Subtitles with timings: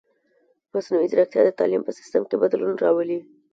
[0.73, 3.19] مصنوعي ځیرکتیا د تعلیم په سیستم کې بدلون راولي.